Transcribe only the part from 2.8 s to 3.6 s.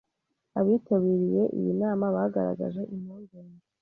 impungenge